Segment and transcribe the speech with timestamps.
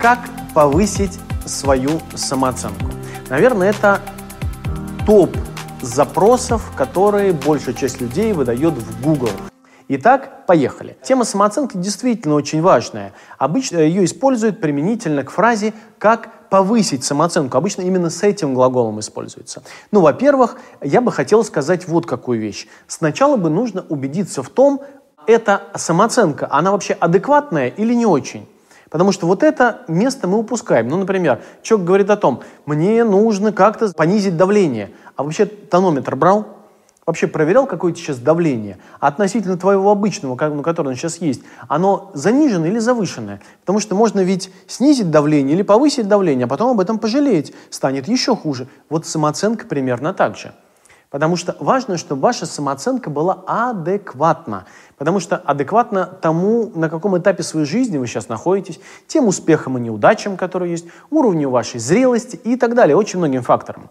[0.00, 0.18] Как
[0.54, 2.86] повысить свою самооценку?
[3.28, 4.00] Наверное, это
[5.04, 5.36] топ
[5.82, 9.28] запросов, которые большая часть людей выдает в Google.
[9.88, 10.96] Итак, поехали.
[11.02, 13.12] Тема самооценки действительно очень важная.
[13.36, 17.58] Обычно ее используют применительно к фразе «как повысить самооценку».
[17.58, 19.62] Обычно именно с этим глаголом используется.
[19.92, 22.68] Ну, во-первых, я бы хотел сказать вот какую вещь.
[22.86, 24.80] Сначала бы нужно убедиться в том,
[25.26, 28.48] эта самооценка, она вообще адекватная или не очень.
[28.90, 30.88] Потому что вот это место мы упускаем.
[30.88, 34.90] Ну, например, человек говорит о том, мне нужно как-то понизить давление.
[35.16, 36.46] А вообще тонометр брал?
[37.06, 43.40] Вообще проверял какое-то сейчас давление относительно твоего обычного, которое сейчас есть, оно заниженное или завышенное?
[43.62, 48.06] Потому что можно ведь снизить давление или повысить давление, а потом об этом пожалеть, станет
[48.06, 48.68] еще хуже.
[48.90, 50.52] Вот самооценка примерно так же.
[51.10, 54.66] Потому что важно, чтобы ваша самооценка была адекватна.
[54.96, 59.80] Потому что адекватно тому, на каком этапе своей жизни вы сейчас находитесь, тем успехам и
[59.80, 63.90] неудачам, которые есть, уровню вашей зрелости и так далее, очень многим факторам.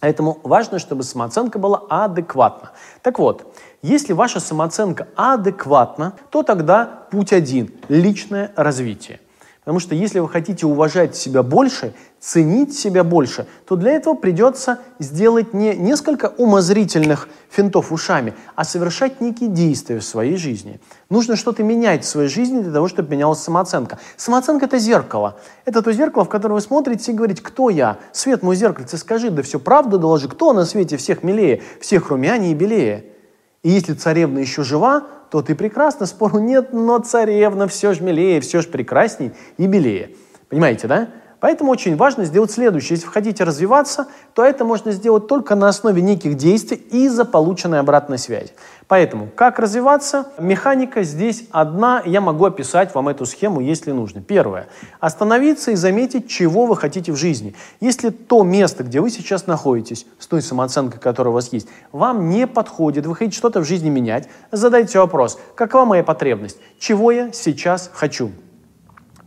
[0.00, 2.72] Поэтому важно, чтобы самооценка была адекватна.
[3.02, 9.20] Так вот, если ваша самооценка адекватна, то тогда путь один– личное развитие.
[9.60, 14.78] Потому что если вы хотите уважать себя больше, ценить себя больше, то для этого придется
[14.98, 20.80] сделать не несколько умозрительных финтов ушами, а совершать некие действия в своей жизни.
[21.10, 23.98] Нужно что-то менять в своей жизни для того, чтобы менялась самооценка.
[24.16, 25.38] Самооценка– это зеркало.
[25.66, 27.98] Это то зеркало, в которое вы смотрите и говорите, кто я?
[28.12, 32.52] Свет мой зеркальце, скажи, да все правду доложи, кто на свете всех милее, всех румянее
[32.52, 33.09] и белее?
[33.62, 38.40] И если царевна еще жива, то ты прекрасна, спору нет, но царевна все ж милее,
[38.40, 40.16] все ж прекрасней и белее.
[40.48, 41.08] Понимаете, да?
[41.40, 42.96] Поэтому очень важно сделать следующее.
[42.96, 47.24] Если вы хотите развиваться, то это можно сделать только на основе неких действий и за
[47.24, 48.52] полученной обратной связи.
[48.88, 50.26] Поэтому, как развиваться?
[50.38, 52.02] Механика здесь одна.
[52.04, 54.20] Я могу описать вам эту схему, если нужно.
[54.20, 54.66] Первое.
[54.98, 57.54] Остановиться и заметить, чего вы хотите в жизни.
[57.80, 62.28] Если то место, где вы сейчас находитесь, с той самооценкой, которая у вас есть, вам
[62.28, 65.38] не подходит, вы хотите что-то в жизни менять, задайте вопрос.
[65.54, 66.58] Какова моя потребность?
[66.78, 68.32] Чего я сейчас хочу?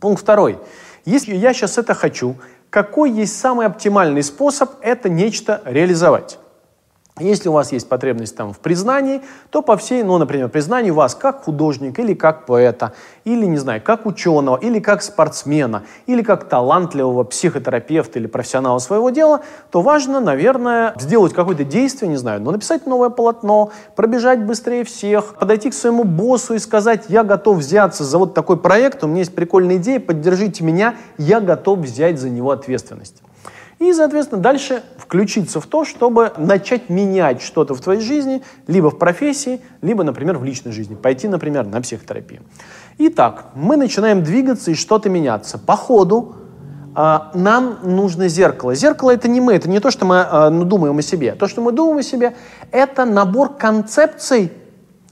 [0.00, 0.58] Пункт второй.
[1.04, 2.36] Если я сейчас это хочу,
[2.68, 6.38] какой есть самый оптимальный способ это нечто реализовать?
[7.20, 11.14] Если у вас есть потребность там, в признании, то по всей, ну, например, признанию вас
[11.14, 12.92] как художника или как поэта,
[13.24, 19.10] или, не знаю, как ученого, или как спортсмена, или как талантливого психотерапевта или профессионала своего
[19.10, 24.84] дела, то важно, наверное, сделать какое-то действие, не знаю, ну, написать новое полотно, пробежать быстрее
[24.84, 29.06] всех, подойти к своему боссу и сказать, я готов взяться за вот такой проект, у
[29.06, 33.22] меня есть прикольная идея, поддержите меня, я готов взять за него ответственность.
[33.80, 38.98] И, соответственно, дальше включиться в то, чтобы начать менять что-то в твоей жизни, либо в
[38.98, 40.94] профессии, либо, например, в личной жизни.
[40.94, 42.42] Пойти, например, на психотерапию.
[42.98, 45.56] Итак, мы начинаем двигаться и что-то меняться.
[45.56, 46.36] По ходу
[46.94, 48.74] а, нам нужно зеркало.
[48.74, 51.34] Зеркало это не мы, это не то, что мы а, ну, думаем о себе.
[51.34, 52.34] То, что мы думаем о себе,
[52.72, 54.52] это набор концепций,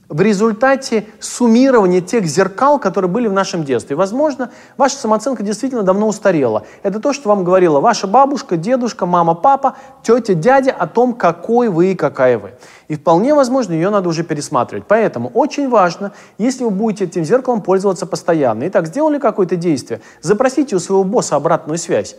[0.09, 3.95] в результате суммирования тех зеркал, которые были в нашем детстве.
[3.95, 6.63] Возможно, ваша самооценка действительно давно устарела.
[6.81, 11.69] Это то, что вам говорила ваша бабушка, дедушка, мама, папа, тетя, дядя о том, какой
[11.69, 12.53] вы и какая вы.
[12.87, 14.85] И вполне возможно, ее надо уже пересматривать.
[14.87, 18.67] Поэтому очень важно, если вы будете этим зеркалом пользоваться постоянно.
[18.67, 22.15] Итак, сделали какое-то действие, запросите у своего босса обратную связь.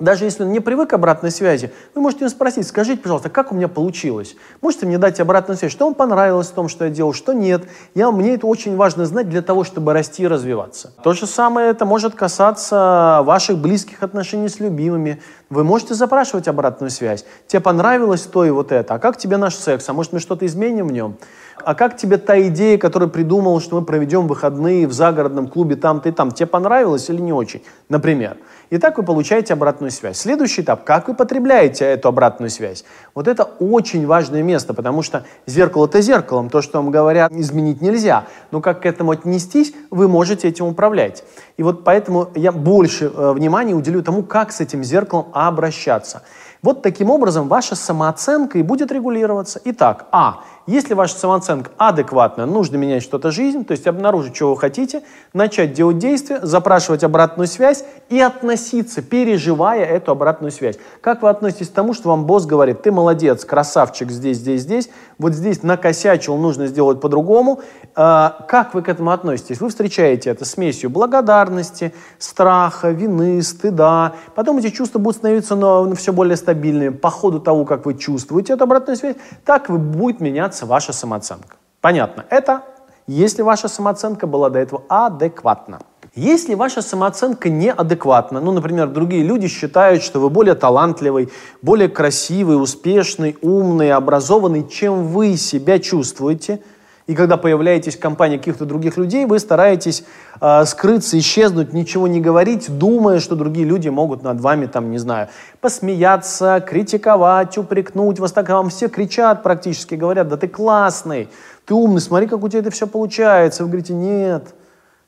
[0.00, 3.50] Даже если он не привык к обратной связи, вы можете его спросить, скажите, пожалуйста, как
[3.50, 4.36] у меня получилось?
[4.60, 7.64] Можете мне дать обратную связь, что вам понравилось в том, что я делал, что нет?
[7.96, 10.92] Я, мне это очень важно знать для того, чтобы расти и развиваться.
[11.02, 15.20] То же самое это может касаться ваших близких отношений с любимыми.
[15.50, 17.24] Вы можете запрашивать обратную связь.
[17.46, 18.94] Тебе понравилось то и вот это.
[18.94, 19.88] А как тебе наш секс?
[19.88, 21.16] А может мы что-то изменим в нем?
[21.64, 26.10] А как тебе та идея, которую придумал, что мы проведем выходные в загородном клубе там-то
[26.10, 26.32] и там?
[26.32, 27.62] Тебе понравилось или не очень?
[27.88, 28.36] Например.
[28.70, 30.18] И так вы получаете обратную связь.
[30.18, 32.84] Следующий этап, как вы потребляете эту обратную связь.
[33.14, 37.80] Вот это очень важное место, потому что зеркало это зеркалом, то, что вам говорят, изменить
[37.80, 38.26] нельзя.
[38.50, 41.24] Но как к этому отнестись, вы можете этим управлять.
[41.56, 46.22] И вот поэтому я больше э, внимания уделю тому, как с этим зеркалом обращаться.
[46.62, 49.60] Вот таким образом ваша самооценка и будет регулироваться.
[49.64, 54.50] Итак, а, если ваша самооценка адекватная, нужно менять что-то в жизни, то есть обнаружить, чего
[54.50, 55.02] вы хотите,
[55.32, 60.76] начать делать действия, запрашивать обратную связь и относиться, переживая эту обратную связь.
[61.00, 64.90] Как вы относитесь к тому, что вам босс говорит, ты молодец, красавчик здесь, здесь, здесь,
[65.18, 67.60] вот здесь накосячил, нужно сделать по-другому.
[67.94, 69.60] А, как вы к этому относитесь?
[69.60, 74.14] Вы встречаете это смесью благодарности, страха, вины, стыда.
[74.34, 76.88] Потом эти чувства будут становиться но, все более стабильными.
[76.88, 81.56] По ходу того, как вы чувствуете эту обратную связь, так вы будет меняться ваша самооценка.
[81.82, 82.24] Понятно.
[82.30, 82.62] Это
[83.06, 85.78] если ваша самооценка была до этого адекватна.
[86.14, 91.28] Если ваша самооценка неадекватна, ну, например, другие люди считают, что вы более талантливый,
[91.62, 96.60] более красивый, успешный, умный, образованный, чем вы себя чувствуете,
[97.08, 100.04] и когда появляетесь в компании каких-то других людей, вы стараетесь
[100.42, 104.98] э, скрыться, исчезнуть, ничего не говорить, думая, что другие люди могут над вами, там, не
[104.98, 105.28] знаю,
[105.62, 108.20] посмеяться, критиковать, упрекнуть.
[108.20, 111.30] Вас так вам все кричат практически, говорят, да ты классный,
[111.64, 113.62] ты умный, смотри, как у тебя это все получается.
[113.64, 114.54] Вы говорите, нет,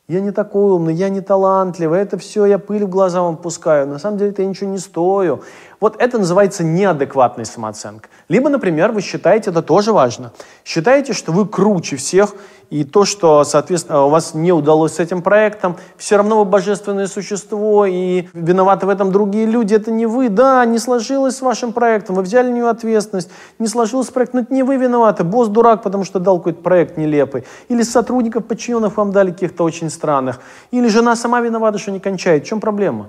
[0.08, 3.86] я не такой умный, я не талантливый, это все, я пыль в глаза вам пускаю,
[3.86, 5.42] на самом деле это я ничего не стою.
[5.80, 8.10] Вот это называется неадекватная самооценка.
[8.28, 10.32] Либо, например, вы считаете, это тоже важно,
[10.62, 12.34] считаете, что вы круче всех,
[12.68, 17.06] и то, что, соответственно, у вас не удалось с этим проектом, все равно вы божественное
[17.06, 20.28] существо, и виноваты в этом другие люди, это не вы.
[20.28, 24.40] Да, не сложилось с вашим проектом, вы взяли на нее ответственность, не сложился проект, но
[24.40, 27.44] это не вы виноваты, босс дурак, потому что дал какой-то проект нелепый.
[27.68, 30.40] Или сотрудников, подчиненных вам дали каких-то очень странных.
[30.70, 32.44] Или жена сама виновата, что не кончает.
[32.44, 33.08] В чем проблема?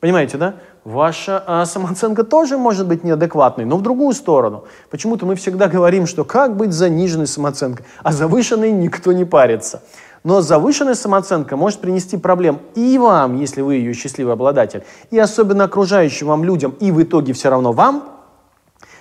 [0.00, 0.54] Понимаете, да?
[0.84, 4.64] Ваша а, самооценка тоже может быть неадекватной, но в другую сторону.
[4.90, 9.82] Почему-то мы всегда говорим, что как быть заниженной самооценкой, а завышенной никто не парится.
[10.24, 15.64] Но завышенная самооценка может принести проблем и вам, если вы ее счастливый обладатель, и особенно
[15.64, 18.08] окружающим вам людям, и в итоге все равно вам,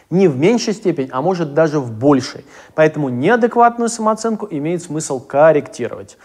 [0.10, 2.44] не в меньшей степени, а может даже в большей.
[2.75, 6.18] Поэтому неадекватную самооценку имеет смысл корректировать.